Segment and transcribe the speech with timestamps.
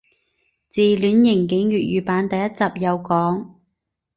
[0.67, 3.49] 自戀刑警粵語版第一集有講